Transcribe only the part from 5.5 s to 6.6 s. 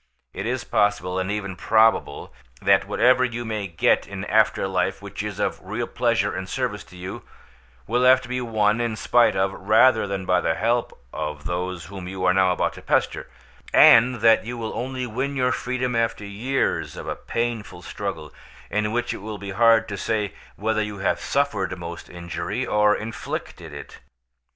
real pleasure and